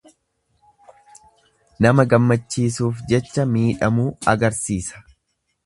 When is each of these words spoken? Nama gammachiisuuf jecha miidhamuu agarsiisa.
Nama 1.87 2.05
gammachiisuuf 2.13 3.05
jecha 3.13 3.47
miidhamuu 3.53 4.09
agarsiisa. 4.35 5.07